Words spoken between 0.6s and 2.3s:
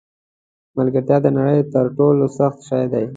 ملګرتیا د نړۍ تر ټولو